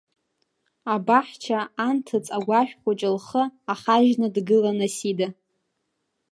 [0.93, 5.27] Абаҳча анҭыҵ агәашә хәыҷы лхы ахажьны дгылан Асида.